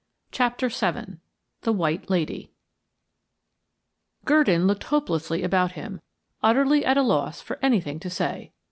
[0.31, 1.19] CHAPTER VII
[1.61, 2.51] THE WHITE LADY
[4.25, 6.01] Gurdon looked hopelessly about him,
[6.41, 8.51] utterly at a loss for anything to say.